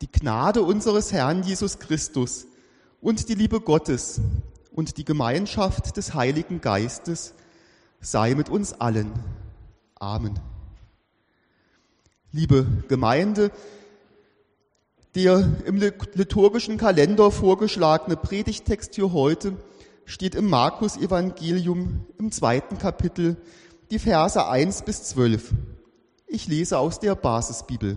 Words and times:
Die 0.00 0.10
Gnade 0.10 0.62
unseres 0.62 1.12
Herrn 1.12 1.42
Jesus 1.42 1.78
Christus 1.78 2.46
und 3.00 3.28
die 3.28 3.34
Liebe 3.34 3.60
Gottes 3.60 4.20
und 4.72 4.96
die 4.96 5.04
Gemeinschaft 5.04 5.96
des 5.96 6.14
Heiligen 6.14 6.60
Geistes 6.60 7.34
sei 8.00 8.34
mit 8.34 8.48
uns 8.48 8.72
allen. 8.72 9.12
Amen. 9.96 10.38
Liebe 12.32 12.66
Gemeinde, 12.88 13.50
der 15.14 15.46
im 15.66 15.76
liturgischen 15.76 16.78
Kalender 16.78 17.30
vorgeschlagene 17.30 18.16
Predigtext 18.16 18.94
für 18.94 19.12
heute 19.12 19.56
steht 20.06 20.34
im 20.34 20.48
Markus 20.48 20.96
Evangelium 20.96 22.06
im 22.18 22.32
zweiten 22.32 22.78
Kapitel, 22.78 23.36
die 23.90 23.98
Verse 23.98 24.48
1 24.48 24.82
bis 24.82 25.02
12. 25.04 25.52
Ich 26.26 26.46
lese 26.46 26.78
aus 26.78 27.00
der 27.00 27.14
Basisbibel. 27.16 27.96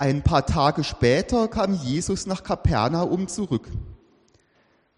Ein 0.00 0.22
paar 0.22 0.46
Tage 0.46 0.84
später 0.84 1.48
kam 1.48 1.74
Jesus 1.74 2.26
nach 2.26 2.44
Kapernaum 2.44 3.26
zurück. 3.26 3.68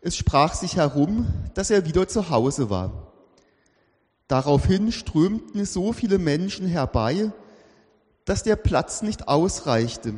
Es 0.02 0.14
sprach 0.14 0.52
sich 0.52 0.76
herum, 0.76 1.26
dass 1.54 1.70
er 1.70 1.86
wieder 1.86 2.06
zu 2.06 2.28
Hause 2.28 2.68
war. 2.68 3.12
Daraufhin 4.28 4.92
strömten 4.92 5.64
so 5.64 5.94
viele 5.94 6.18
Menschen 6.18 6.66
herbei, 6.66 7.32
dass 8.26 8.42
der 8.42 8.56
Platz 8.56 9.00
nicht 9.00 9.26
ausreichte, 9.26 10.14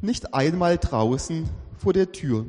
nicht 0.00 0.32
einmal 0.32 0.78
draußen 0.78 1.50
vor 1.76 1.92
der 1.92 2.10
Tür. 2.10 2.46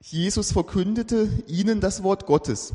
Jesus 0.00 0.52
verkündete 0.52 1.26
ihnen 1.46 1.80
das 1.80 2.02
Wort 2.02 2.26
Gottes. 2.26 2.74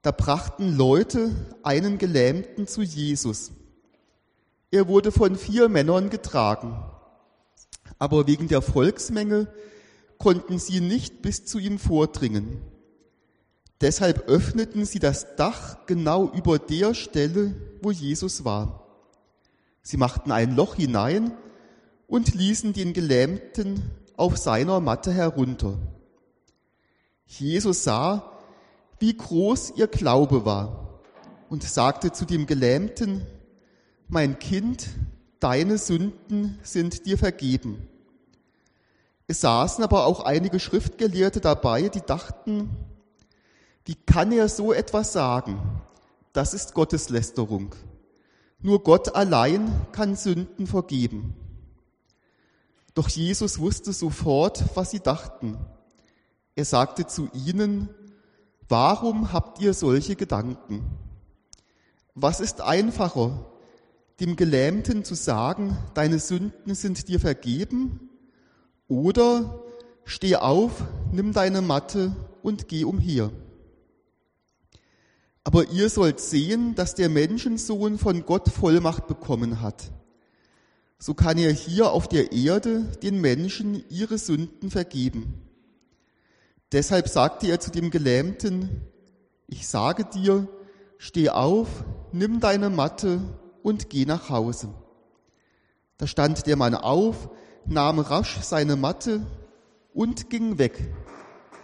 Da 0.00 0.12
brachten 0.12 0.74
Leute 0.78 1.30
einen 1.62 1.98
Gelähmten 1.98 2.66
zu 2.66 2.80
Jesus. 2.80 3.52
Er 4.70 4.88
wurde 4.88 5.12
von 5.12 5.36
vier 5.36 5.68
Männern 5.68 6.10
getragen, 6.10 6.76
aber 7.98 8.26
wegen 8.26 8.48
der 8.48 8.62
Volksmenge 8.62 9.46
konnten 10.18 10.58
sie 10.58 10.80
nicht 10.80 11.22
bis 11.22 11.44
zu 11.44 11.58
ihm 11.58 11.78
vordringen. 11.78 12.62
Deshalb 13.80 14.28
öffneten 14.28 14.84
sie 14.86 14.98
das 14.98 15.36
Dach 15.36 15.86
genau 15.86 16.30
über 16.30 16.58
der 16.58 16.94
Stelle, 16.94 17.54
wo 17.82 17.90
Jesus 17.90 18.44
war. 18.44 18.86
Sie 19.82 19.98
machten 19.98 20.32
ein 20.32 20.56
Loch 20.56 20.74
hinein 20.74 21.32
und 22.08 22.34
ließen 22.34 22.72
den 22.72 22.92
Gelähmten 22.92 23.90
auf 24.16 24.38
seiner 24.38 24.80
Matte 24.80 25.12
herunter. 25.12 25.78
Jesus 27.26 27.84
sah, 27.84 28.32
wie 28.98 29.16
groß 29.16 29.74
ihr 29.76 29.88
Glaube 29.88 30.44
war 30.44 31.00
und 31.50 31.62
sagte 31.62 32.12
zu 32.12 32.24
dem 32.24 32.46
Gelähmten, 32.46 33.26
mein 34.08 34.38
Kind, 34.38 34.88
deine 35.40 35.78
Sünden 35.78 36.58
sind 36.62 37.06
dir 37.06 37.18
vergeben. 37.18 37.88
Es 39.26 39.40
saßen 39.40 39.82
aber 39.82 40.06
auch 40.06 40.20
einige 40.20 40.60
Schriftgelehrte 40.60 41.40
dabei, 41.40 41.88
die 41.88 42.00
dachten, 42.00 42.70
wie 43.84 43.94
kann 43.94 44.32
er 44.32 44.48
so 44.48 44.72
etwas 44.72 45.12
sagen? 45.12 45.60
Das 46.32 46.54
ist 46.54 46.74
Gotteslästerung. 46.74 47.74
Nur 48.60 48.82
Gott 48.82 49.14
allein 49.14 49.70
kann 49.92 50.16
Sünden 50.16 50.66
vergeben. 50.66 51.34
Doch 52.94 53.08
Jesus 53.08 53.58
wusste 53.58 53.92
sofort, 53.92 54.64
was 54.74 54.90
sie 54.90 55.00
dachten. 55.00 55.58
Er 56.54 56.64
sagte 56.64 57.06
zu 57.06 57.28
ihnen, 57.34 57.88
warum 58.68 59.32
habt 59.32 59.60
ihr 59.60 59.74
solche 59.74 60.16
Gedanken? 60.16 60.84
Was 62.14 62.40
ist 62.40 62.60
einfacher, 62.60 63.44
dem 64.20 64.36
Gelähmten 64.36 65.04
zu 65.04 65.14
sagen, 65.14 65.76
deine 65.94 66.18
Sünden 66.18 66.74
sind 66.74 67.08
dir 67.08 67.20
vergeben? 67.20 68.08
Oder 68.88 69.62
steh 70.04 70.36
auf, 70.36 70.84
nimm 71.12 71.32
deine 71.32 71.60
Matte 71.60 72.14
und 72.42 72.68
geh 72.68 72.84
umher. 72.84 73.30
Aber 75.44 75.68
ihr 75.70 75.90
sollt 75.90 76.18
sehen, 76.18 76.74
dass 76.74 76.94
der 76.94 77.08
Menschensohn 77.08 77.98
von 77.98 78.24
Gott 78.24 78.48
Vollmacht 78.48 79.06
bekommen 79.06 79.60
hat. 79.60 79.92
So 80.98 81.14
kann 81.14 81.38
er 81.38 81.52
hier 81.52 81.90
auf 81.90 82.08
der 82.08 82.32
Erde 82.32 82.84
den 83.02 83.20
Menschen 83.20 83.84
ihre 83.90 84.18
Sünden 84.18 84.70
vergeben. 84.70 85.42
Deshalb 86.72 87.08
sagte 87.08 87.46
er 87.46 87.60
zu 87.60 87.70
dem 87.70 87.90
Gelähmten, 87.90 88.82
ich 89.46 89.68
sage 89.68 90.04
dir, 90.04 90.48
steh 90.98 91.28
auf, 91.28 91.84
nimm 92.12 92.40
deine 92.40 92.70
Matte 92.70 93.20
und 93.66 93.90
geh 93.90 94.04
nach 94.06 94.30
Hause. 94.30 94.68
Da 95.98 96.06
stand 96.06 96.46
der 96.46 96.54
Mann 96.54 96.76
auf, 96.76 97.28
nahm 97.64 97.98
rasch 97.98 98.38
seine 98.42 98.76
Matte 98.76 99.26
und 99.92 100.30
ging 100.30 100.58
weg 100.58 100.94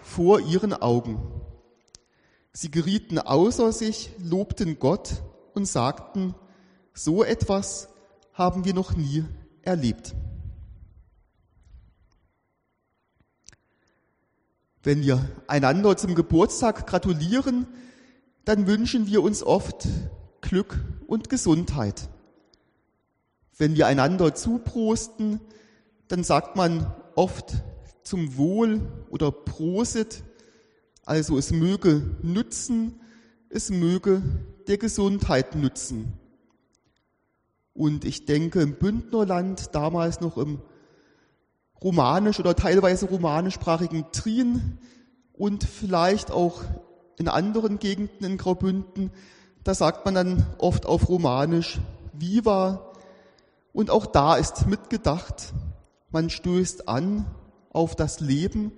vor 0.02 0.40
ihren 0.40 0.72
Augen. 0.72 1.22
Sie 2.52 2.72
gerieten 2.72 3.20
außer 3.20 3.70
sich, 3.70 4.10
lobten 4.18 4.80
Gott 4.80 5.22
und 5.54 5.66
sagten, 5.66 6.34
so 6.92 7.22
etwas 7.22 7.88
haben 8.32 8.64
wir 8.64 8.74
noch 8.74 8.96
nie 8.96 9.24
erlebt. 9.62 10.16
Wenn 14.82 15.02
wir 15.02 15.24
einander 15.46 15.96
zum 15.96 16.16
Geburtstag 16.16 16.84
gratulieren, 16.88 17.68
dann 18.44 18.66
wünschen 18.66 19.06
wir 19.06 19.22
uns 19.22 19.44
oft 19.44 19.86
Glück 20.42 20.78
und 21.06 21.30
Gesundheit. 21.30 22.10
Wenn 23.56 23.74
wir 23.74 23.86
einander 23.86 24.34
zuprosten, 24.34 25.40
dann 26.08 26.22
sagt 26.22 26.56
man 26.56 26.92
oft 27.16 27.54
zum 28.02 28.36
Wohl 28.36 28.82
oder 29.10 29.32
Prosit 29.32 30.22
also 31.04 31.36
es 31.36 31.50
möge 31.50 32.16
nützen, 32.22 33.00
es 33.48 33.70
möge 33.70 34.22
der 34.68 34.78
Gesundheit 34.78 35.56
nützen. 35.56 36.12
Und 37.74 38.04
ich 38.04 38.24
denke, 38.24 38.60
im 38.60 38.74
Bündnerland, 38.74 39.74
damals 39.74 40.20
noch 40.20 40.38
im 40.38 40.60
romanisch 41.82 42.38
oder 42.38 42.54
teilweise 42.54 43.06
romanischsprachigen 43.06 44.06
Trien 44.12 44.78
und 45.32 45.64
vielleicht 45.64 46.30
auch 46.30 46.62
in 47.18 47.28
anderen 47.28 47.78
Gegenden 47.78 48.24
in 48.24 48.36
Graubünden, 48.36 49.10
da 49.64 49.74
sagt 49.74 50.04
man 50.04 50.14
dann 50.14 50.46
oft 50.58 50.86
auf 50.86 51.08
Romanisch 51.08 51.78
Viva. 52.12 52.92
Und 53.72 53.90
auch 53.90 54.06
da 54.06 54.36
ist 54.36 54.66
mitgedacht, 54.66 55.54
man 56.10 56.30
stößt 56.30 56.88
an 56.88 57.26
auf 57.70 57.96
das 57.96 58.20
Leben, 58.20 58.72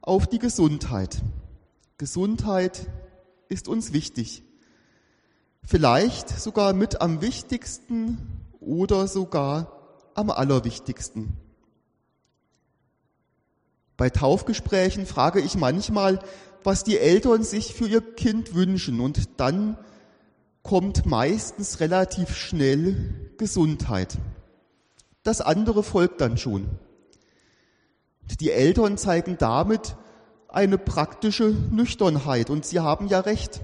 auf 0.00 0.26
die 0.26 0.38
Gesundheit. 0.38 1.22
Gesundheit 1.98 2.86
ist 3.48 3.68
uns 3.68 3.92
wichtig. 3.92 4.42
Vielleicht 5.62 6.28
sogar 6.28 6.72
mit 6.72 7.00
am 7.00 7.20
wichtigsten 7.20 8.18
oder 8.58 9.06
sogar 9.06 9.78
am 10.14 10.30
allerwichtigsten. 10.30 11.36
Bei 13.96 14.10
Taufgesprächen 14.10 15.06
frage 15.06 15.40
ich 15.40 15.56
manchmal, 15.56 16.18
was 16.64 16.84
die 16.84 16.98
Eltern 16.98 17.44
sich 17.44 17.74
für 17.74 17.86
ihr 17.86 18.00
Kind 18.00 18.54
wünschen 18.54 19.00
und 19.00 19.40
dann 19.40 19.76
kommt 20.62 21.06
meistens 21.06 21.80
relativ 21.80 22.36
schnell 22.36 23.32
Gesundheit. 23.36 24.18
Das 25.22 25.40
andere 25.40 25.82
folgt 25.82 26.20
dann 26.20 26.38
schon. 26.38 26.68
Die 28.40 28.50
Eltern 28.50 28.98
zeigen 28.98 29.36
damit 29.38 29.96
eine 30.48 30.78
praktische 30.78 31.48
Nüchternheit. 31.50 32.50
Und 32.50 32.64
Sie 32.64 32.80
haben 32.80 33.08
ja 33.08 33.20
recht. 33.20 33.60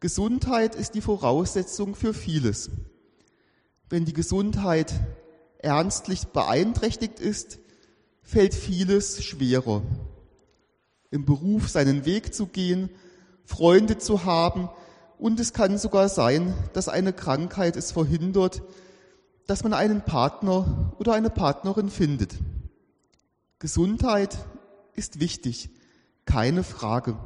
Gesundheit 0.00 0.74
ist 0.74 0.94
die 0.94 1.00
Voraussetzung 1.00 1.94
für 1.94 2.14
vieles. 2.14 2.70
Wenn 3.88 4.04
die 4.04 4.12
Gesundheit 4.12 4.92
ernstlich 5.58 6.28
beeinträchtigt 6.28 7.20
ist, 7.20 7.58
fällt 8.22 8.54
vieles 8.54 9.22
schwerer. 9.22 9.82
Im 11.10 11.24
Beruf 11.24 11.68
seinen 11.68 12.04
Weg 12.04 12.34
zu 12.34 12.46
gehen, 12.46 12.88
Freunde 13.44 13.98
zu 13.98 14.24
haben 14.24 14.70
und 15.22 15.38
es 15.38 15.52
kann 15.52 15.78
sogar 15.78 16.08
sein, 16.08 16.52
dass 16.72 16.88
eine 16.88 17.12
Krankheit 17.12 17.76
es 17.76 17.92
verhindert, 17.92 18.60
dass 19.46 19.62
man 19.62 19.72
einen 19.72 20.02
Partner 20.02 20.92
oder 20.98 21.12
eine 21.12 21.30
Partnerin 21.30 21.90
findet. 21.90 22.34
Gesundheit 23.60 24.36
ist 24.94 25.20
wichtig 25.20 25.70
keine 26.24 26.64
Frage. 26.64 27.16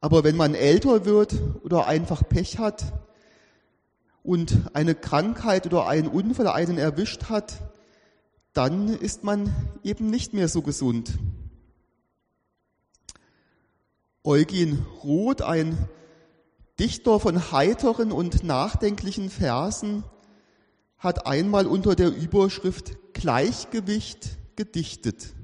Aber 0.00 0.24
wenn 0.24 0.36
man 0.36 0.54
älter 0.54 1.04
wird 1.04 1.34
oder 1.64 1.86
einfach 1.86 2.26
Pech 2.26 2.58
hat 2.58 2.94
und 4.22 4.70
eine 4.72 4.94
Krankheit 4.94 5.66
oder 5.66 5.86
ein 5.86 6.08
Unfall 6.08 6.48
einen 6.48 6.78
erwischt 6.78 7.24
hat, 7.24 7.60
dann 8.54 8.88
ist 8.88 9.22
man 9.22 9.54
eben 9.84 10.08
nicht 10.08 10.32
mehr 10.32 10.48
so 10.48 10.62
gesund. 10.62 11.12
Eugen 14.24 14.86
Roth, 15.04 15.42
ein 15.42 15.76
Dichter 16.78 17.18
von 17.18 17.50
heiteren 17.52 18.12
und 18.12 18.44
nachdenklichen 18.44 19.30
Versen, 19.30 20.04
hat 20.98 21.26
einmal 21.26 21.66
unter 21.66 21.94
der 21.94 22.14
Überschrift 22.14 22.96
Gleichgewicht 23.14 24.36
gedichtet. 24.56 25.34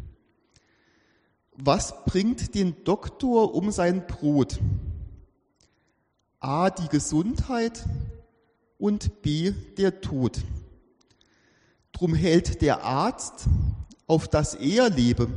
Was 1.56 2.04
bringt 2.04 2.54
den 2.54 2.84
Doktor 2.84 3.54
um 3.54 3.70
sein 3.70 4.06
Brot? 4.06 4.58
A. 6.40 6.70
Die 6.70 6.88
Gesundheit 6.88 7.84
und 8.78 9.22
B. 9.22 9.52
Der 9.78 10.00
Tod. 10.00 10.40
Drum 11.92 12.14
hält 12.14 12.60
der 12.60 12.82
Arzt, 12.82 13.46
auf 14.08 14.26
das 14.26 14.54
er 14.54 14.90
lebe, 14.90 15.28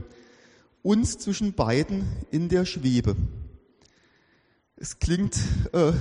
uns 0.82 1.20
zwischen 1.20 1.54
beiden 1.54 2.08
in 2.32 2.50
der 2.50 2.66
Schwebe. 2.66 3.16
Es 4.80 5.00
klingt 5.00 5.36
äh, 5.74 5.92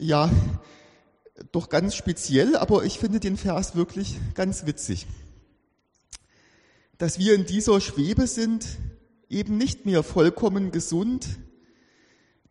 ja 0.00 0.28
doch 1.52 1.68
ganz 1.68 1.94
speziell, 1.94 2.56
aber 2.56 2.84
ich 2.84 2.98
finde 2.98 3.20
den 3.20 3.36
Vers 3.36 3.76
wirklich 3.76 4.18
ganz 4.34 4.66
witzig. 4.66 5.06
Dass 6.98 7.20
wir 7.20 7.36
in 7.36 7.46
dieser 7.46 7.80
Schwebe 7.80 8.26
sind, 8.26 8.66
eben 9.28 9.56
nicht 9.56 9.86
mehr 9.86 10.02
vollkommen 10.02 10.72
gesund, 10.72 11.28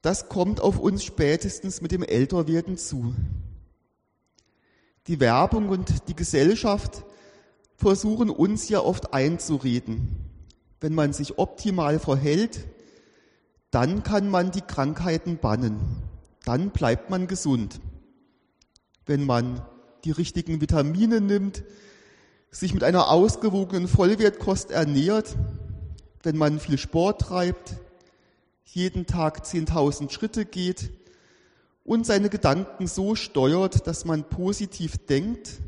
das 0.02 0.30
kommt 0.30 0.62
auf 0.62 0.80
uns 0.80 1.04
spätestens 1.04 1.82
mit 1.82 1.92
dem 1.92 2.04
Älterwerden 2.04 2.78
zu. 2.78 3.14
Die 5.08 5.20
Werbung 5.20 5.68
und 5.68 6.08
die 6.08 6.16
Gesellschaft 6.16 7.04
versuchen 7.76 8.30
uns 8.30 8.70
ja 8.70 8.80
oft 8.80 9.14
einzureden. 9.14 10.16
Wenn 10.80 10.96
man 10.96 11.12
sich 11.12 11.38
optimal 11.38 12.00
verhält, 12.00 12.66
dann 13.72 14.04
kann 14.04 14.30
man 14.30 14.52
die 14.52 14.62
Krankheiten 14.62 15.38
bannen. 15.38 15.80
Dann 16.46 16.70
bleibt 16.70 17.10
man 17.10 17.28
gesund. 17.28 17.82
Wenn 19.06 19.26
man 19.26 19.62
die 20.04 20.12
richtigen 20.12 20.62
Vitamine 20.62 21.22
nimmt, 21.22 21.64
sich 22.52 22.74
mit 22.74 22.84
einer 22.84 23.10
ausgewogenen 23.10 23.88
Vollwertkost 23.88 24.72
ernährt, 24.72 25.36
wenn 26.24 26.38
man 26.38 26.60
viel 26.60 26.78
Sport 26.78 27.22
treibt, 27.22 27.76
jeden 28.64 29.06
Tag 29.06 29.44
10.000 29.44 30.10
Schritte 30.12 30.46
geht 30.46 30.92
und 31.84 32.06
seine 32.06 32.30
Gedanken 32.30 32.88
so 32.88 33.16
steuert, 33.16 33.88
dass 33.88 34.06
man 34.06 34.24
positiv 34.24 34.98
denkt 35.06 35.60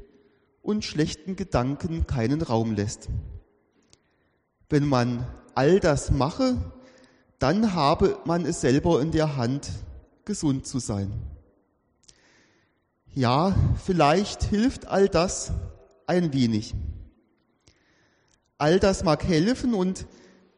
und 0.62 0.84
schlechten 0.84 1.36
Gedanken 1.36 2.08
keinen 2.08 2.42
Raum 2.42 2.76
lässt. 2.76 3.10
Wenn 4.70 4.88
man 4.88 5.26
all 5.56 5.80
das 5.80 6.12
mache, 6.12 6.58
dann 7.40 7.74
habe 7.74 8.20
man 8.26 8.46
es 8.46 8.62
selber 8.62 9.02
in 9.02 9.12
der 9.12 9.38
Hand, 9.38 9.70
gesund 10.26 10.68
zu 10.68 10.80
sein. 10.80 11.12
Ja, 13.16 13.56
vielleicht 13.84 14.44
hilft 14.44 14.86
all 14.88 15.10
das 15.10 15.52
ein 16.06 16.34
wenig. 16.34 16.76
All 18.58 18.80
das 18.80 19.04
mag 19.04 19.24
helfen 19.24 19.74
und 19.74 20.06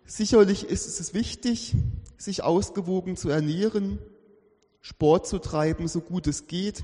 sicherlich 0.06 0.66
ist 0.66 1.00
es 1.00 1.14
wichtig, 1.14 1.76
sich 2.18 2.44
ausgewogen 2.44 3.16
zu 3.16 3.30
ernähren, 3.30 4.00
Sport 4.82 5.28
zu 5.28 5.40
treiben, 5.40 5.88
so 5.88 6.02
gut 6.02 6.28
es 6.28 6.48
geht 6.48 6.84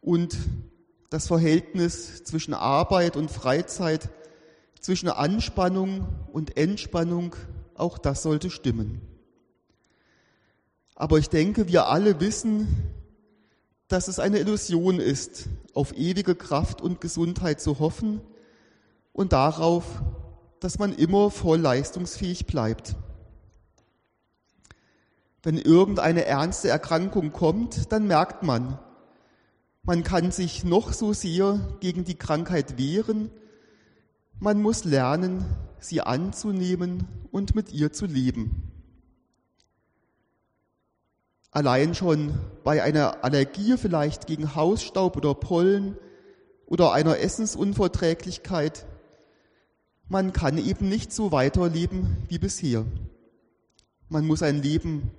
und 0.00 0.36
das 1.10 1.26
Verhältnis 1.26 2.22
zwischen 2.24 2.54
Arbeit 2.54 3.16
und 3.16 3.30
Freizeit, 3.30 4.08
zwischen 4.80 5.08
Anspannung 5.08 6.06
und 6.32 6.56
Entspannung, 6.56 7.34
auch 7.80 7.98
das 7.98 8.22
sollte 8.22 8.50
stimmen. 8.50 9.00
Aber 10.94 11.18
ich 11.18 11.30
denke, 11.30 11.66
wir 11.68 11.86
alle 11.86 12.20
wissen, 12.20 12.68
dass 13.88 14.06
es 14.06 14.20
eine 14.20 14.38
Illusion 14.38 15.00
ist, 15.00 15.48
auf 15.74 15.96
ewige 15.96 16.34
Kraft 16.34 16.80
und 16.80 17.00
Gesundheit 17.00 17.60
zu 17.60 17.78
hoffen 17.78 18.20
und 19.12 19.32
darauf, 19.32 20.02
dass 20.60 20.78
man 20.78 20.92
immer 20.92 21.30
voll 21.30 21.58
leistungsfähig 21.58 22.46
bleibt. 22.46 22.96
Wenn 25.42 25.56
irgendeine 25.56 26.26
ernste 26.26 26.68
Erkrankung 26.68 27.32
kommt, 27.32 27.90
dann 27.92 28.06
merkt 28.06 28.42
man, 28.42 28.78
man 29.82 30.04
kann 30.04 30.30
sich 30.30 30.64
noch 30.64 30.92
so 30.92 31.14
sehr 31.14 31.58
gegen 31.80 32.04
die 32.04 32.16
Krankheit 32.16 32.76
wehren, 32.76 33.30
man 34.38 34.60
muss 34.60 34.84
lernen, 34.84 35.44
sie 35.80 36.00
anzunehmen 36.00 37.06
und 37.30 37.54
mit 37.54 37.72
ihr 37.72 37.92
zu 37.92 38.06
leben. 38.06 38.70
Allein 41.50 41.94
schon 41.94 42.34
bei 42.62 42.82
einer 42.82 43.24
Allergie 43.24 43.76
vielleicht 43.76 44.26
gegen 44.26 44.54
Hausstaub 44.54 45.16
oder 45.16 45.34
Pollen 45.34 45.96
oder 46.66 46.92
einer 46.92 47.18
Essensunverträglichkeit, 47.18 48.86
man 50.08 50.32
kann 50.32 50.58
eben 50.58 50.88
nicht 50.88 51.12
so 51.12 51.32
weiterleben 51.32 52.16
wie 52.28 52.38
bisher. 52.38 52.84
Man 54.08 54.26
muss 54.26 54.42
ein 54.42 54.62
Leben 54.62 55.10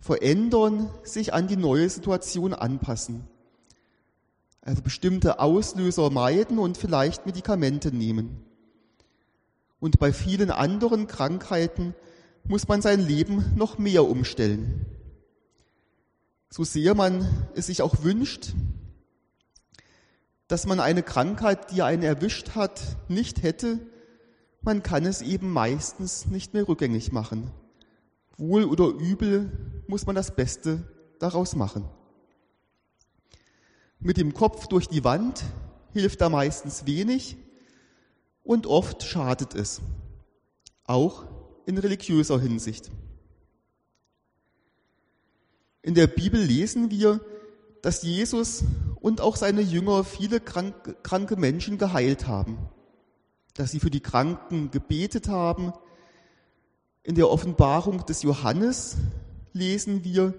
verändern, 0.00 0.90
sich 1.02 1.34
an 1.34 1.48
die 1.48 1.56
neue 1.56 1.88
Situation 1.90 2.54
anpassen. 2.54 3.26
Also 4.62 4.82
bestimmte 4.82 5.40
Auslöser 5.40 6.10
meiden 6.10 6.58
und 6.58 6.76
vielleicht 6.76 7.26
Medikamente 7.26 7.90
nehmen. 7.90 8.47
Und 9.80 9.98
bei 9.98 10.12
vielen 10.12 10.50
anderen 10.50 11.06
Krankheiten 11.06 11.94
muss 12.44 12.66
man 12.66 12.82
sein 12.82 13.00
Leben 13.00 13.52
noch 13.56 13.78
mehr 13.78 14.04
umstellen. 14.04 14.86
So 16.50 16.64
sehr 16.64 16.94
man 16.94 17.26
es 17.54 17.66
sich 17.66 17.82
auch 17.82 18.02
wünscht, 18.02 18.54
dass 20.48 20.66
man 20.66 20.80
eine 20.80 21.02
Krankheit, 21.02 21.70
die 21.72 21.82
einen 21.82 22.02
erwischt 22.02 22.54
hat, 22.54 22.80
nicht 23.08 23.42
hätte, 23.42 23.78
man 24.62 24.82
kann 24.82 25.04
es 25.04 25.22
eben 25.22 25.52
meistens 25.52 26.26
nicht 26.26 26.54
mehr 26.54 26.66
rückgängig 26.66 27.12
machen. 27.12 27.50
Wohl 28.38 28.64
oder 28.64 28.86
übel 28.86 29.82
muss 29.86 30.06
man 30.06 30.16
das 30.16 30.34
Beste 30.34 30.82
daraus 31.18 31.54
machen. 31.54 31.84
Mit 34.00 34.16
dem 34.16 34.32
Kopf 34.32 34.68
durch 34.68 34.88
die 34.88 35.04
Wand 35.04 35.44
hilft 35.92 36.20
da 36.20 36.28
meistens 36.28 36.86
wenig 36.86 37.36
und 38.48 38.66
oft 38.66 39.02
schadet 39.02 39.54
es, 39.54 39.82
auch 40.84 41.26
in 41.66 41.76
religiöser 41.76 42.40
Hinsicht. 42.40 42.90
In 45.82 45.94
der 45.94 46.06
Bibel 46.06 46.40
lesen 46.40 46.90
wir, 46.90 47.20
dass 47.82 48.02
Jesus 48.02 48.64
und 49.02 49.20
auch 49.20 49.36
seine 49.36 49.60
Jünger 49.60 50.02
viele 50.02 50.40
kranke 50.40 51.36
Menschen 51.36 51.76
geheilt 51.76 52.26
haben, 52.26 52.56
dass 53.52 53.70
sie 53.70 53.80
für 53.80 53.90
die 53.90 54.00
Kranken 54.00 54.70
gebetet 54.70 55.28
haben. 55.28 55.74
In 57.02 57.16
der 57.16 57.28
Offenbarung 57.28 58.06
des 58.06 58.22
Johannes 58.22 58.96
lesen 59.52 60.04
wir, 60.04 60.32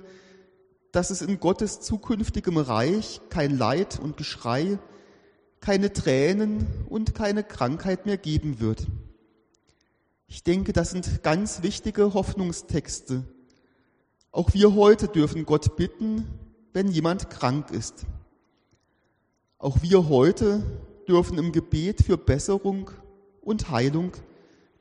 dass 0.92 1.12
es 1.12 1.22
in 1.22 1.40
Gottes 1.40 1.80
zukünftigem 1.82 2.58
Reich 2.58 3.22
kein 3.30 3.56
Leid 3.56 4.00
und 4.00 4.18
Geschrei, 4.18 4.80
keine 5.62 5.92
Tränen 5.94 6.68
und 6.90 7.16
keine 7.16 7.44
Krankheit 7.44 8.06
mehr 8.06 8.18
geben 8.18 8.60
wird. 8.60 8.88
Ich 10.28 10.44
denke, 10.44 10.74
das 10.74 10.92
sind 10.92 11.24
ganz 11.24 11.64
wichtige 11.64 12.14
Hoffnungstexte. 12.14 13.24
Auch 14.32 14.54
wir 14.54 14.76
heute 14.76 15.08
dürfen 15.08 15.46
Gott 15.46 15.76
bitten, 15.76 16.28
wenn 16.72 16.90
jemand 16.90 17.30
krank 17.30 17.72
ist. 17.72 18.06
Auch 19.58 19.82
wir 19.82 20.08
heute 20.08 20.64
dürfen 21.08 21.38
im 21.38 21.52
Gebet 21.52 22.04
für 22.04 22.18
Besserung 22.18 22.92
und 23.42 23.72
Heilung 23.72 24.12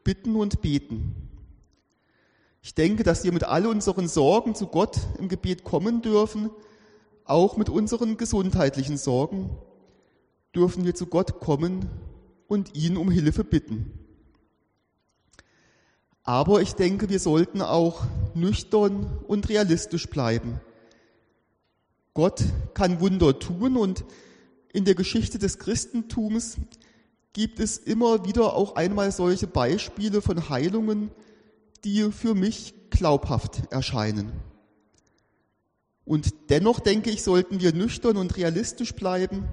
bitten 0.04 0.36
und 0.36 0.60
beten. 0.60 1.14
Ich 2.62 2.74
denke, 2.74 3.02
dass 3.02 3.24
wir 3.24 3.32
mit 3.32 3.44
all 3.44 3.66
unseren 3.66 4.08
Sorgen 4.08 4.54
zu 4.54 4.66
Gott 4.66 4.98
im 5.18 5.28
Gebet 5.28 5.64
kommen 5.64 6.02
dürfen, 6.02 6.50
auch 7.24 7.56
mit 7.56 7.70
unseren 7.70 8.18
gesundheitlichen 8.18 8.98
Sorgen 8.98 9.56
dürfen 10.54 10.84
wir 10.84 10.94
zu 10.94 11.06
Gott 11.06 11.40
kommen 11.40 11.88
und 12.46 12.74
ihn 12.74 12.96
um 12.96 13.10
Hilfe 13.10 13.44
bitten. 13.44 13.92
Aber 16.22 16.60
ich 16.60 16.74
denke, 16.74 17.08
wir 17.08 17.20
sollten 17.20 17.62
auch 17.62 18.02
nüchtern 18.34 19.18
und 19.26 19.48
realistisch 19.48 20.08
bleiben. 20.08 20.60
Gott 22.12 22.44
kann 22.74 23.00
Wunder 23.00 23.38
tun 23.38 23.76
und 23.76 24.04
in 24.72 24.84
der 24.84 24.94
Geschichte 24.94 25.38
des 25.38 25.58
Christentums 25.58 26.56
gibt 27.32 27.60
es 27.60 27.78
immer 27.78 28.26
wieder 28.26 28.54
auch 28.54 28.76
einmal 28.76 29.12
solche 29.12 29.46
Beispiele 29.46 30.20
von 30.20 30.48
Heilungen, 30.48 31.10
die 31.84 32.10
für 32.10 32.34
mich 32.34 32.74
glaubhaft 32.90 33.62
erscheinen. 33.70 34.32
Und 36.04 36.34
dennoch 36.50 36.80
denke 36.80 37.10
ich, 37.10 37.22
sollten 37.22 37.60
wir 37.60 37.72
nüchtern 37.72 38.16
und 38.16 38.36
realistisch 38.36 38.94
bleiben. 38.94 39.48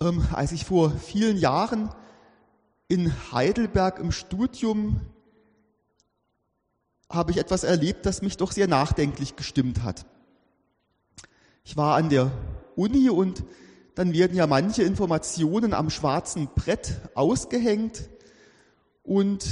Ähm, 0.00 0.24
als 0.32 0.52
ich 0.52 0.64
vor 0.64 0.90
vielen 0.90 1.36
Jahren 1.36 1.90
in 2.86 3.12
Heidelberg 3.32 3.98
im 3.98 4.12
Studium 4.12 5.00
habe 7.10 7.32
ich 7.32 7.38
etwas 7.38 7.64
erlebt, 7.64 8.06
das 8.06 8.22
mich 8.22 8.36
doch 8.36 8.52
sehr 8.52 8.68
nachdenklich 8.68 9.34
gestimmt 9.34 9.82
hat. 9.82 10.06
Ich 11.64 11.76
war 11.76 11.96
an 11.96 12.10
der 12.10 12.30
Uni 12.76 13.10
und 13.10 13.42
dann 13.96 14.12
werden 14.12 14.36
ja 14.36 14.46
manche 14.46 14.84
Informationen 14.84 15.74
am 15.74 15.90
schwarzen 15.90 16.48
Brett 16.54 17.00
ausgehängt 17.14 18.08
und 19.02 19.44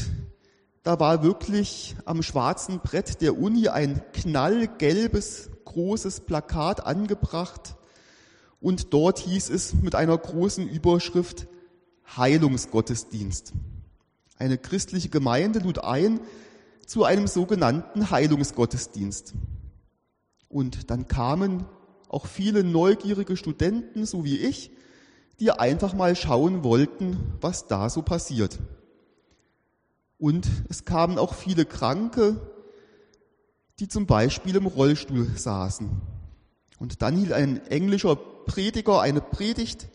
da 0.85 1.01
war 1.01 1.25
wirklich 1.25 1.97
am 2.05 2.23
schwarzen 2.23 2.79
Brett 2.79 3.21
der 3.21 3.37
Uni 3.37 3.67
ein 3.69 4.01
knallgelbes, 4.13 5.51
großes 5.65 6.21
Plakat 6.21 6.87
angebracht 6.87 7.77
und 8.61 8.93
dort 8.93 9.19
hieß 9.19 9.51
es 9.51 9.75
mit 9.75 9.95
einer 9.95 10.17
großen 10.17 10.69
Überschrift 10.69 11.47
Heilungsgottesdienst. 12.17 13.53
Eine 14.39 14.59
christliche 14.59 15.09
Gemeinde 15.09 15.61
lud 15.61 15.79
ein 15.79 16.21
zu 16.87 17.05
einem 17.05 17.27
sogenannten 17.27 18.11
Heilungsgottesdienst. 18.11 19.35
Und 20.49 20.91
dann 20.91 21.09
kamen 21.09 21.67
auch 22.09 22.27
viele 22.27 22.63
neugierige 22.63 23.37
Studenten, 23.37 24.07
so 24.07 24.25
wie 24.25 24.39
ich, 24.39 24.71
die 25.41 25.51
einfach 25.51 25.95
mal 25.95 26.17
schauen 26.17 26.65
wollten, 26.65 27.19
was 27.41 27.67
da 27.67 27.91
so 27.91 28.03
passiert. 28.03 28.59
Und 30.19 30.49
es 30.69 30.85
kamen 30.85 31.19
auch 31.19 31.35
viele 31.35 31.67
Kranke, 31.67 32.41
die 33.79 33.89
zum 33.89 34.07
Beispiel 34.07 34.57
im 34.57 34.67
Rollstuhl 34.67 35.27
saßen. 35.37 35.91
Und 36.79 37.03
dann 37.03 37.17
hielt 37.17 37.33
ein 37.33 37.67
englischer 37.67 38.19
Prediger 38.47 39.01
eine 39.01 39.21
Predigt. 39.21 39.89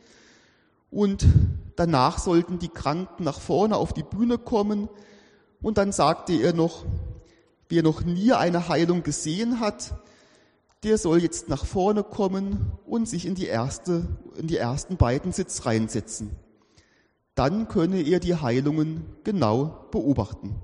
Und 0.89 1.25
danach 1.75 2.19
sollten 2.19 2.59
die 2.59 2.69
Kranken 2.69 3.23
nach 3.23 3.39
vorne 3.39 3.77
auf 3.77 3.93
die 3.93 4.03
Bühne 4.03 4.37
kommen. 4.37 4.89
Und 5.61 5.77
dann 5.77 5.91
sagte 5.91 6.33
er 6.33 6.53
noch, 6.53 6.85
wer 7.69 7.83
noch 7.83 8.03
nie 8.03 8.33
eine 8.33 8.67
Heilung 8.67 9.03
gesehen 9.03 9.59
hat, 9.59 9.93
der 10.83 10.97
soll 10.97 11.21
jetzt 11.21 11.47
nach 11.49 11.65
vorne 11.65 12.03
kommen 12.03 12.71
und 12.85 13.07
sich 13.07 13.25
in 13.25 13.35
die 13.35 13.45
erste, 13.45 14.07
in 14.35 14.47
die 14.47 14.57
ersten 14.57 14.97
beiden 14.97 15.31
Sitzreihen 15.31 15.87
setzen 15.87 16.35
dann 17.35 17.67
könne 17.67 18.01
er 18.01 18.19
die 18.19 18.35
Heilungen 18.35 19.05
genau 19.23 19.87
beobachten. 19.91 20.61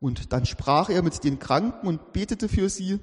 Und 0.00 0.32
dann 0.32 0.46
sprach 0.46 0.88
er 0.88 1.02
mit 1.02 1.22
den 1.22 1.38
Kranken 1.38 1.86
und 1.86 2.12
betete 2.12 2.48
für 2.48 2.70
sie, 2.70 2.98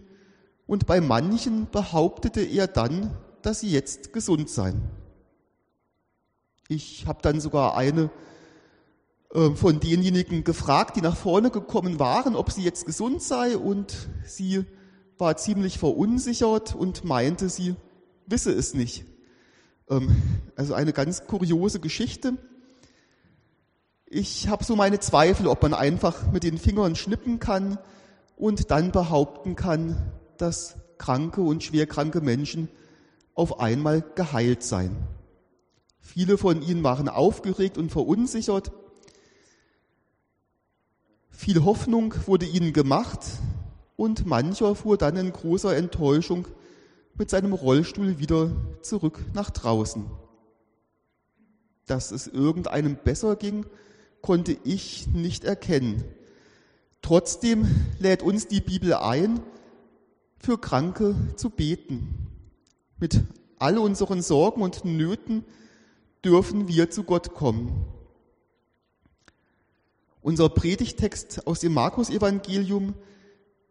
und 0.67 0.86
bei 0.86 1.01
manchen 1.01 1.69
behauptete 1.71 2.41
er 2.41 2.67
dann, 2.67 3.17
dass 3.41 3.62
sie 3.62 3.71
jetzt 3.71 4.13
gesund 4.13 4.50
seien. 4.50 4.81
Ich 6.67 7.07
habe 7.07 7.19
dann 7.21 7.39
sogar 7.39 7.77
eine 7.77 8.12
äh, 9.33 9.51
von 9.51 9.79
denjenigen 9.79 10.43
gefragt, 10.43 10.97
die 10.97 11.01
nach 11.01 11.15
vorne 11.15 11.50
gekommen 11.50 12.00
waren, 12.00 12.36
ob 12.36 12.51
sie 12.51 12.63
jetzt 12.63 12.86
gesund 12.86 13.21
sei, 13.21 13.57
und 13.57 14.09
sie 14.25 14.65
war 15.17 15.38
ziemlich 15.38 15.79
verunsichert 15.79 16.75
und 16.75 17.05
meinte, 17.05 17.50
sie 17.50 17.75
wisse 18.25 18.51
es 18.51 18.74
nicht. 18.74 19.05
Ähm, 19.89 20.15
also 20.55 20.74
eine 20.74 20.91
ganz 20.91 21.25
kuriose 21.25 21.79
Geschichte. 21.79 22.33
Ich 24.05 24.47
habe 24.47 24.63
so 24.63 24.75
meine 24.75 25.00
Zweifel, 25.00 25.47
ob 25.47 25.62
man 25.62 25.74
einfach 25.74 26.31
mit 26.31 26.43
den 26.43 26.57
Fingern 26.57 26.95
schnippen 26.95 27.39
kann 27.39 27.77
und 28.36 28.71
dann 28.71 28.91
behaupten 28.91 29.55
kann, 29.55 30.12
dass 30.41 30.75
kranke 30.98 31.41
und 31.41 31.63
schwerkranke 31.63 32.22
Menschen 32.22 32.70
auf 33.34 33.60
einmal 33.60 34.03
geheilt 34.15 34.63
seien. 34.63 34.96
Viele 36.00 36.38
von 36.38 36.62
ihnen 36.62 36.84
waren 36.84 37.10
aufgeregt 37.10 37.77
und 37.77 37.91
verunsichert. 37.91 38.72
Viel 41.29 41.63
Hoffnung 41.63 42.15
wurde 42.25 42.46
ihnen 42.46 42.74
gemacht 42.74 43.20
und 43.96 44.25
mancher 44.25 44.74
fuhr 44.74 44.98
dann 44.98 45.17
in 45.17 45.32
großer 45.32 45.75
Enttäuschung 45.75 46.48
mit 47.15 47.29
seinem 47.29 47.53
Rollstuhl 47.53 48.20
wieder 48.20 48.51
zurück 48.82 49.20
nach 49.34 49.50
draußen. 49.50 50.06
Dass 51.86 52.12
es 52.12 52.27
irgendeinem 52.27 52.96
besser 52.96 53.36
ging, 53.36 53.65
konnte 54.22 54.58
ich 54.63 55.08
nicht 55.08 55.44
erkennen. 55.44 56.03
Trotzdem 57.01 57.67
lädt 58.00 58.24
uns 58.24 58.48
die 58.48 58.62
Bibel 58.62 58.94
ein, 58.94 59.39
für 60.39 60.58
Kranke 60.58 61.15
zu 61.36 61.50
beten. 61.50 62.27
Mit 63.00 63.24
all 63.60 63.77
unseren 63.77 64.22
Sorgen 64.22 64.62
und 64.62 64.86
Nöten 64.86 65.44
dürfen 66.24 66.67
wir 66.67 66.89
zu 66.89 67.03
Gott 67.03 67.34
kommen. 67.34 67.86
Unser 70.22 70.50
Predigtext 70.50 71.48
aus 71.48 71.60
dem 71.60 71.74
Markus-Evangelium 71.74 72.96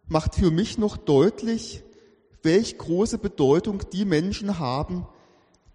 macht 0.08 0.36
für 0.36 0.50
mich 0.50 0.78
noch 0.78 0.96
deutlich, 0.96 1.82
welch 2.42 2.78
große 2.78 3.18
Bedeutung 3.18 3.82
die 3.92 4.04
Menschen 4.04 4.58
haben, 4.58 5.06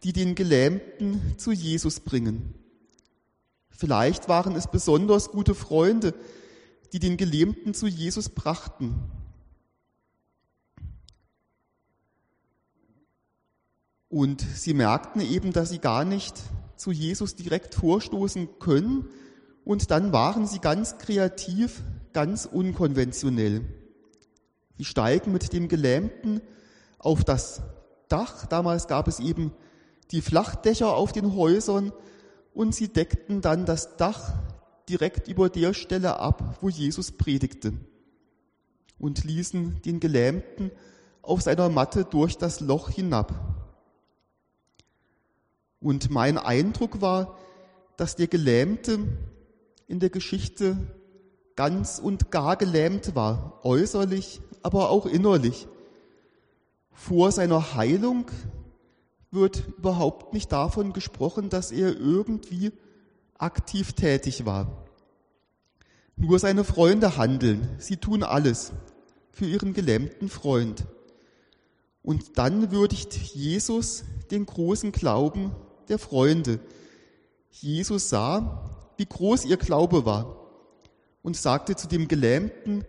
die 0.03 0.13
den 0.13 0.35
Gelähmten 0.35 1.35
zu 1.37 1.51
Jesus 1.51 1.99
bringen. 1.99 2.55
Vielleicht 3.69 4.29
waren 4.29 4.55
es 4.55 4.67
besonders 4.67 5.29
gute 5.29 5.53
Freunde, 5.53 6.13
die 6.93 6.99
den 6.99 7.17
Gelähmten 7.17 7.73
zu 7.73 7.87
Jesus 7.87 8.29
brachten. 8.29 8.95
Und 14.11 14.41
sie 14.41 14.73
merkten 14.73 15.21
eben, 15.21 15.53
dass 15.53 15.69
sie 15.69 15.79
gar 15.79 16.03
nicht 16.03 16.35
zu 16.75 16.91
Jesus 16.91 17.35
direkt 17.35 17.75
vorstoßen 17.75 18.59
können. 18.59 19.07
Und 19.63 19.89
dann 19.89 20.11
waren 20.11 20.45
sie 20.45 20.59
ganz 20.59 20.97
kreativ, 20.97 21.81
ganz 22.11 22.45
unkonventionell. 22.45 23.63
Sie 24.77 24.83
steigen 24.83 25.31
mit 25.31 25.53
dem 25.53 25.69
Gelähmten 25.69 26.41
auf 26.99 27.23
das 27.23 27.61
Dach. 28.09 28.45
Damals 28.47 28.87
gab 28.87 29.07
es 29.07 29.21
eben 29.21 29.53
die 30.11 30.21
Flachdächer 30.21 30.93
auf 30.93 31.13
den 31.13 31.33
Häusern 31.33 31.93
und 32.53 32.75
sie 32.75 32.89
deckten 32.89 33.39
dann 33.39 33.65
das 33.65 33.95
Dach 33.95 34.33
direkt 34.89 35.29
über 35.29 35.49
der 35.49 35.73
Stelle 35.73 36.19
ab, 36.19 36.57
wo 36.59 36.67
Jesus 36.67 37.13
predigte 37.13 37.71
und 38.99 39.23
ließen 39.23 39.81
den 39.83 40.01
Gelähmten 40.01 40.69
auf 41.21 41.41
seiner 41.41 41.69
Matte 41.69 42.03
durch 42.03 42.37
das 42.37 42.59
Loch 42.59 42.89
hinab. 42.89 43.60
Und 45.81 46.11
mein 46.11 46.37
Eindruck 46.37 47.01
war, 47.01 47.37
dass 47.97 48.15
der 48.15 48.27
Gelähmte 48.27 48.99
in 49.87 49.99
der 49.99 50.09
Geschichte 50.09 50.77
ganz 51.55 51.99
und 51.99 52.31
gar 52.31 52.55
gelähmt 52.55 53.15
war, 53.15 53.59
äußerlich, 53.63 54.41
aber 54.63 54.89
auch 54.89 55.05
innerlich. 55.05 55.67
Vor 56.91 57.31
seiner 57.31 57.75
Heilung 57.75 58.27
wird 59.31 59.63
überhaupt 59.77 60.33
nicht 60.33 60.51
davon 60.51 60.93
gesprochen, 60.93 61.49
dass 61.49 61.71
er 61.71 61.97
irgendwie 61.97 62.71
aktiv 63.37 63.93
tätig 63.93 64.45
war. 64.45 64.85
Nur 66.15 66.37
seine 66.37 66.63
Freunde 66.63 67.17
handeln, 67.17 67.67
sie 67.79 67.97
tun 67.97 68.21
alles 68.21 68.71
für 69.31 69.45
ihren 69.45 69.73
gelähmten 69.73 70.29
Freund. 70.29 70.85
Und 72.03 72.37
dann 72.37 72.71
würdigt 72.71 73.15
Jesus 73.15 74.03
den 74.29 74.45
großen 74.45 74.91
Glauben 74.91 75.55
der 75.91 75.99
Freunde. 75.99 76.59
Jesus 77.51 78.09
sah, 78.09 78.93
wie 78.97 79.05
groß 79.05 79.45
ihr 79.45 79.57
Glaube 79.57 80.05
war 80.05 80.49
und 81.21 81.37
sagte 81.37 81.75
zu 81.75 81.87
dem 81.87 82.07
Gelähmten, 82.07 82.85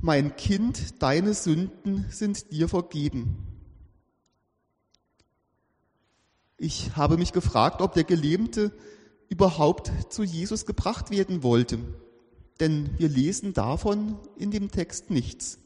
mein 0.00 0.36
Kind, 0.36 1.02
deine 1.02 1.32
Sünden 1.34 2.06
sind 2.10 2.52
dir 2.52 2.68
vergeben. 2.68 3.46
Ich 6.58 6.96
habe 6.96 7.16
mich 7.16 7.32
gefragt, 7.32 7.80
ob 7.80 7.94
der 7.94 8.04
Gelähmte 8.04 8.72
überhaupt 9.28 9.90
zu 10.12 10.22
Jesus 10.22 10.66
gebracht 10.66 11.10
werden 11.10 11.42
wollte, 11.42 11.78
denn 12.60 12.90
wir 12.98 13.08
lesen 13.08 13.54
davon 13.54 14.18
in 14.36 14.50
dem 14.50 14.70
Text 14.70 15.10
nichts. 15.10 15.58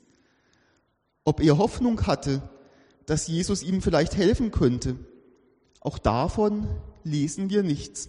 Ob 1.25 1.41
er 1.41 1.59
Hoffnung 1.59 2.07
hatte, 2.07 2.49
dass 3.07 3.26
Jesus 3.26 3.62
ihm 3.62 3.83
vielleicht 3.83 4.17
helfen 4.17 4.53
könnte, 4.53 4.97
auch 5.87 5.99
davon 5.99 6.69
lesen 7.05 7.49
wir 7.49 7.62
nichts. 7.62 8.09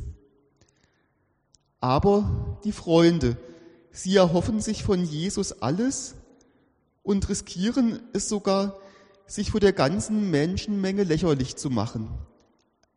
Aber 1.80 2.60
die 2.64 2.72
Freunde, 2.72 3.38
Sie 3.92 4.16
erhoffen 4.16 4.62
sich 4.62 4.84
von 4.84 5.04
Jesus 5.04 5.62
alles 5.62 6.16
und 7.04 7.30
riskieren 7.30 8.00
es 8.14 8.30
sogar, 8.30 8.80
sich 9.28 9.52
vor 9.52 9.60
der 9.60 9.74
ganzen 9.74 10.32
Menschenmenge 10.32 11.04
lächerlich 11.04 11.56
zu 11.56 11.70
machen, 11.70 12.10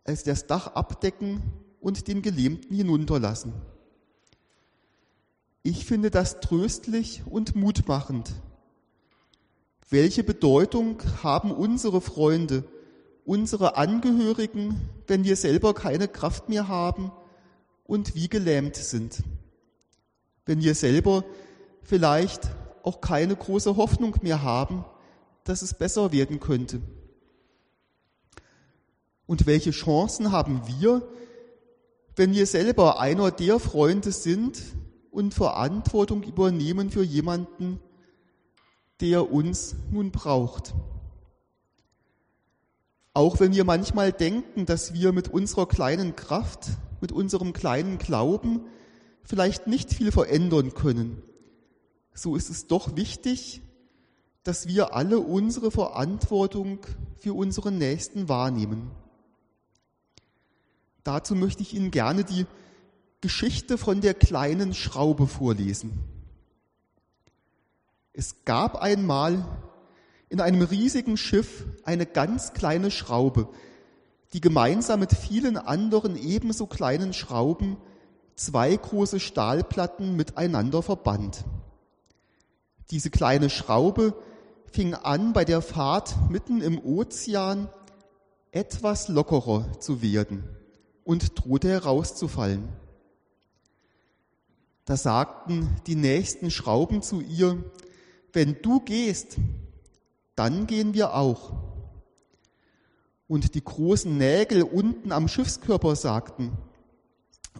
als 0.04 0.24
das 0.24 0.46
Dach 0.46 0.68
abdecken 0.68 1.42
und 1.80 2.08
den 2.08 2.22
Gelähmten 2.22 2.74
hinunterlassen. 2.74 3.52
Ich 5.62 5.84
finde 5.84 6.10
das 6.10 6.40
tröstlich 6.40 7.22
und 7.26 7.54
mutmachend. 7.54 8.30
Welche 9.90 10.24
Bedeutung 10.24 11.02
haben 11.22 11.50
unsere 11.50 12.00
Freunde, 12.00 12.64
unsere 13.24 13.76
Angehörigen, 13.76 14.88
wenn 15.06 15.24
wir 15.24 15.36
selber 15.36 15.74
keine 15.74 16.08
Kraft 16.08 16.48
mehr 16.48 16.68
haben 16.68 17.12
und 17.84 18.14
wie 18.14 18.28
gelähmt 18.28 18.76
sind? 18.76 19.22
wenn 20.50 20.60
wir 20.60 20.74
selber 20.74 21.24
vielleicht 21.82 22.50
auch 22.82 23.00
keine 23.00 23.36
große 23.36 23.76
Hoffnung 23.76 24.16
mehr 24.22 24.42
haben, 24.42 24.84
dass 25.44 25.62
es 25.62 25.74
besser 25.74 26.10
werden 26.10 26.40
könnte. 26.40 26.80
Und 29.26 29.46
welche 29.46 29.70
Chancen 29.70 30.32
haben 30.32 30.62
wir, 30.66 31.08
wenn 32.16 32.32
wir 32.32 32.46
selber 32.46 32.98
einer 32.98 33.30
der 33.30 33.60
Freunde 33.60 34.10
sind 34.10 34.60
und 35.12 35.32
Verantwortung 35.32 36.24
übernehmen 36.24 36.90
für 36.90 37.04
jemanden, 37.04 37.78
der 39.00 39.30
uns 39.30 39.76
nun 39.92 40.10
braucht? 40.10 40.74
Auch 43.12 43.40
wenn 43.40 43.52
wir 43.52 43.64
manchmal 43.64 44.12
denken, 44.12 44.66
dass 44.66 44.94
wir 44.94 45.12
mit 45.12 45.28
unserer 45.28 45.66
kleinen 45.66 46.14
Kraft, 46.14 46.68
mit 47.00 47.12
unserem 47.12 47.52
kleinen 47.52 47.98
Glauben 47.98 48.62
vielleicht 49.24 49.66
nicht 49.66 49.92
viel 49.92 50.12
verändern 50.12 50.74
können, 50.74 51.22
so 52.14 52.36
ist 52.36 52.50
es 52.50 52.66
doch 52.66 52.96
wichtig, 52.96 53.62
dass 54.42 54.66
wir 54.66 54.94
alle 54.94 55.18
unsere 55.20 55.70
Verantwortung 55.70 56.80
für 57.16 57.34
unseren 57.34 57.78
Nächsten 57.78 58.28
wahrnehmen. 58.28 58.90
Dazu 61.04 61.34
möchte 61.34 61.62
ich 61.62 61.74
Ihnen 61.74 61.90
gerne 61.90 62.24
die 62.24 62.46
Geschichte 63.20 63.76
von 63.76 64.00
der 64.00 64.14
kleinen 64.14 64.72
Schraube 64.74 65.26
vorlesen. 65.26 65.98
Es 68.12 68.44
gab 68.44 68.76
einmal 68.76 69.44
in 70.30 70.40
einem 70.40 70.62
riesigen 70.62 71.16
Schiff 71.16 71.66
eine 71.84 72.06
ganz 72.06 72.54
kleine 72.54 72.90
Schraube, 72.90 73.48
die 74.32 74.40
gemeinsam 74.40 75.00
mit 75.00 75.12
vielen 75.12 75.58
anderen 75.58 76.16
ebenso 76.16 76.66
kleinen 76.66 77.12
Schrauben 77.12 77.76
zwei 78.36 78.74
große 78.74 79.20
Stahlplatten 79.20 80.16
miteinander 80.16 80.82
verband. 80.82 81.44
Diese 82.90 83.10
kleine 83.10 83.50
Schraube 83.50 84.14
fing 84.72 84.94
an, 84.94 85.32
bei 85.32 85.44
der 85.44 85.62
Fahrt 85.62 86.14
mitten 86.30 86.62
im 86.62 86.78
Ozean 86.78 87.68
etwas 88.52 89.08
lockerer 89.08 89.80
zu 89.80 90.00
werden 90.00 90.44
und 91.02 91.38
drohte 91.38 91.68
herauszufallen. 91.68 92.68
Da 94.84 94.96
sagten 94.96 95.68
die 95.86 95.96
nächsten 95.96 96.52
Schrauben 96.52 97.02
zu 97.02 97.20
ihr, 97.20 97.62
wenn 98.32 98.56
du 98.62 98.80
gehst, 98.80 99.36
dann 100.40 100.66
gehen 100.66 100.94
wir 100.94 101.12
auch. 101.12 101.52
Und 103.28 103.54
die 103.54 103.62
großen 103.62 104.16
Nägel 104.16 104.62
unten 104.62 105.12
am 105.12 105.28
Schiffskörper 105.28 105.94
sagten, 105.94 106.56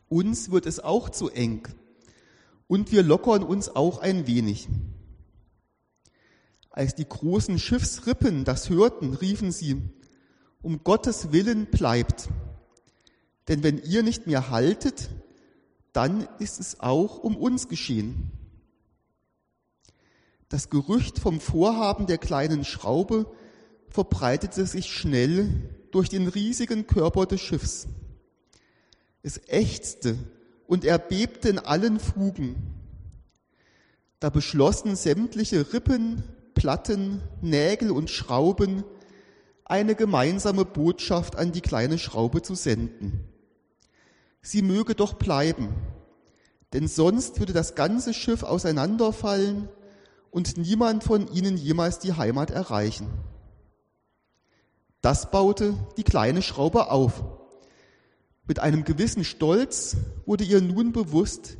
uns 0.08 0.50
wird 0.50 0.64
es 0.64 0.80
auch 0.80 1.10
zu 1.10 1.28
eng 1.28 1.68
und 2.68 2.90
wir 2.90 3.02
lockern 3.02 3.42
uns 3.42 3.68
auch 3.68 3.98
ein 3.98 4.26
wenig. 4.26 4.66
Als 6.70 6.94
die 6.94 7.06
großen 7.06 7.58
Schiffsrippen 7.58 8.44
das 8.44 8.70
hörten, 8.70 9.12
riefen 9.12 9.52
sie, 9.52 9.82
um 10.62 10.82
Gottes 10.82 11.32
Willen 11.32 11.66
bleibt. 11.66 12.30
Denn 13.48 13.62
wenn 13.62 13.76
ihr 13.76 14.02
nicht 14.02 14.26
mehr 14.26 14.48
haltet, 14.48 15.10
dann 15.92 16.26
ist 16.38 16.58
es 16.58 16.80
auch 16.80 17.18
um 17.18 17.36
uns 17.36 17.68
geschehen. 17.68 18.39
Das 20.50 20.68
Gerücht 20.68 21.20
vom 21.20 21.40
Vorhaben 21.40 22.06
der 22.06 22.18
kleinen 22.18 22.64
Schraube 22.64 23.32
verbreitete 23.88 24.66
sich 24.66 24.86
schnell 24.86 25.70
durch 25.92 26.08
den 26.08 26.26
riesigen 26.26 26.88
Körper 26.88 27.24
des 27.26 27.40
Schiffs. 27.40 27.86
Es 29.22 29.40
ächzte 29.46 30.18
und 30.66 30.84
erbebte 30.84 31.48
in 31.48 31.60
allen 31.60 32.00
Fugen. 32.00 32.56
Da 34.18 34.28
beschlossen 34.28 34.96
sämtliche 34.96 35.72
Rippen, 35.72 36.24
Platten, 36.54 37.22
Nägel 37.40 37.92
und 37.92 38.10
Schrauben 38.10 38.82
eine 39.64 39.94
gemeinsame 39.94 40.64
Botschaft 40.64 41.36
an 41.36 41.52
die 41.52 41.60
kleine 41.60 41.96
Schraube 41.96 42.42
zu 42.42 42.56
senden. 42.56 43.24
Sie 44.42 44.62
möge 44.62 44.96
doch 44.96 45.14
bleiben, 45.14 45.68
denn 46.72 46.88
sonst 46.88 47.38
würde 47.38 47.52
das 47.52 47.76
ganze 47.76 48.12
Schiff 48.12 48.42
auseinanderfallen 48.42 49.68
und 50.30 50.56
niemand 50.56 51.04
von 51.04 51.28
ihnen 51.32 51.56
jemals 51.56 51.98
die 51.98 52.12
Heimat 52.12 52.50
erreichen. 52.50 53.08
Das 55.00 55.30
baute 55.30 55.74
die 55.96 56.04
kleine 56.04 56.42
Schraube 56.42 56.90
auf. 56.90 57.24
Mit 58.46 58.58
einem 58.58 58.84
gewissen 58.84 59.24
Stolz 59.24 59.96
wurde 60.26 60.44
ihr 60.44 60.60
nun 60.60 60.92
bewusst, 60.92 61.56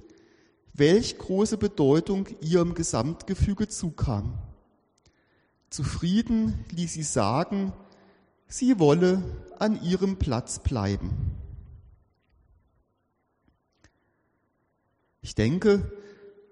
welch 0.72 1.18
große 1.18 1.56
Bedeutung 1.56 2.28
ihrem 2.40 2.74
Gesamtgefüge 2.74 3.68
zukam. 3.68 4.38
Zufrieden 5.70 6.64
ließ 6.70 6.94
sie 6.94 7.02
sagen, 7.02 7.72
sie 8.48 8.78
wolle 8.78 9.22
an 9.59 9.80
ihrem 9.83 10.16
Platz 10.16 10.59
bleiben. 10.59 11.37
Ich 15.22 15.35
denke, 15.35 15.92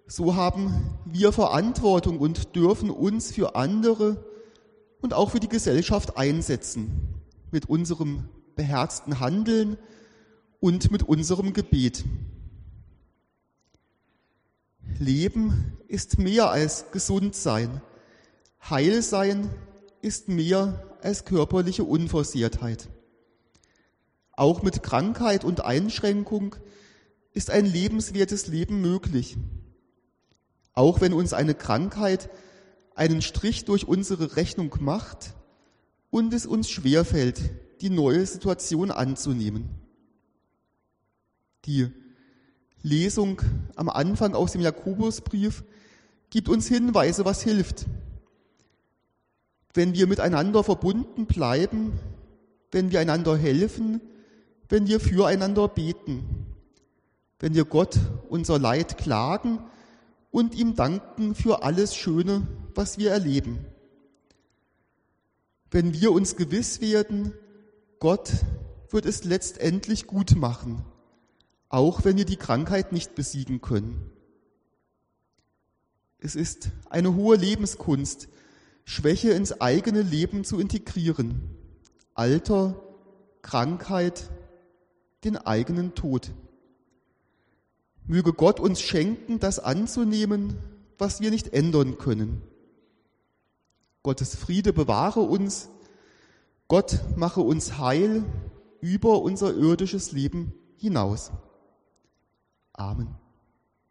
so 0.08 0.34
haben 0.34 0.98
wir 1.04 1.32
Verantwortung 1.32 2.18
und 2.18 2.56
dürfen 2.56 2.90
uns 2.90 3.30
für 3.30 3.54
andere 3.54 4.24
und 5.02 5.12
auch 5.12 5.30
für 5.30 5.38
die 5.38 5.50
Gesellschaft 5.50 6.16
einsetzen 6.16 7.20
mit 7.50 7.68
unserem 7.68 8.28
beherzten 8.56 9.20
Handeln 9.20 9.76
und 10.60 10.90
mit 10.90 11.02
unserem 11.02 11.52
Gebet. 11.52 12.04
Leben 14.98 15.76
ist 15.88 16.18
mehr 16.18 16.50
als 16.50 16.90
gesund 16.90 17.36
sein. 17.36 17.82
Heilsein 18.68 19.50
ist 20.00 20.28
mehr 20.28 20.84
als 21.02 21.26
körperliche 21.26 21.84
Unversehrtheit. 21.84 22.88
Auch 24.32 24.62
mit 24.62 24.82
Krankheit 24.82 25.44
und 25.44 25.60
Einschränkung 25.60 26.56
ist 27.34 27.50
ein 27.50 27.66
lebenswertes 27.66 28.46
Leben 28.46 28.80
möglich. 28.80 29.36
Auch 30.78 31.00
wenn 31.00 31.12
uns 31.12 31.32
eine 31.32 31.56
Krankheit 31.56 32.30
einen 32.94 33.20
Strich 33.20 33.64
durch 33.64 33.88
unsere 33.88 34.36
Rechnung 34.36 34.76
macht 34.78 35.34
und 36.10 36.32
es 36.32 36.46
uns 36.46 36.70
schwerfällt, 36.70 37.40
die 37.80 37.90
neue 37.90 38.24
Situation 38.24 38.92
anzunehmen. 38.92 39.70
Die 41.64 41.88
Lesung 42.80 43.42
am 43.74 43.88
Anfang 43.88 44.36
aus 44.36 44.52
dem 44.52 44.60
Jakobusbrief 44.60 45.64
gibt 46.30 46.48
uns 46.48 46.68
Hinweise, 46.68 47.24
was 47.24 47.42
hilft, 47.42 47.86
wenn 49.74 49.94
wir 49.94 50.06
miteinander 50.06 50.62
verbunden 50.62 51.26
bleiben, 51.26 51.98
wenn 52.70 52.92
wir 52.92 53.00
einander 53.00 53.36
helfen, 53.36 54.00
wenn 54.68 54.86
wir 54.86 55.00
füreinander 55.00 55.66
beten, 55.66 56.46
wenn 57.40 57.56
wir 57.56 57.64
Gott 57.64 57.98
unser 58.28 58.60
Leid 58.60 58.96
klagen 58.96 59.58
und 60.30 60.54
ihm 60.54 60.74
danken 60.74 61.34
für 61.34 61.62
alles 61.62 61.94
Schöne, 61.94 62.46
was 62.74 62.98
wir 62.98 63.10
erleben. 63.10 63.64
Wenn 65.70 65.92
wir 65.92 66.12
uns 66.12 66.36
gewiss 66.36 66.80
werden, 66.80 67.32
Gott 67.98 68.32
wird 68.90 69.06
es 69.06 69.24
letztendlich 69.24 70.06
gut 70.06 70.36
machen, 70.36 70.84
auch 71.68 72.04
wenn 72.04 72.16
wir 72.16 72.24
die 72.24 72.36
Krankheit 72.36 72.92
nicht 72.92 73.14
besiegen 73.14 73.60
können. 73.60 74.10
Es 76.18 76.34
ist 76.34 76.70
eine 76.88 77.14
hohe 77.14 77.36
Lebenskunst, 77.36 78.28
Schwäche 78.84 79.30
ins 79.32 79.60
eigene 79.60 80.02
Leben 80.02 80.44
zu 80.44 80.58
integrieren. 80.58 81.56
Alter, 82.14 82.82
Krankheit, 83.42 84.30
den 85.24 85.36
eigenen 85.36 85.94
Tod. 85.94 86.32
Möge 88.08 88.32
Gott 88.32 88.58
uns 88.58 88.80
schenken, 88.80 89.38
das 89.38 89.58
anzunehmen, 89.58 90.56
was 90.96 91.20
wir 91.20 91.30
nicht 91.30 91.52
ändern 91.52 91.98
können. 91.98 92.42
Gottes 94.02 94.34
Friede 94.34 94.72
bewahre 94.72 95.20
uns, 95.20 95.68
Gott 96.66 96.98
mache 97.16 97.40
uns 97.40 97.78
heil 97.78 98.24
über 98.80 99.20
unser 99.22 99.54
irdisches 99.54 100.12
Leben 100.12 100.52
hinaus. 100.76 101.30
Amen. 102.72 103.14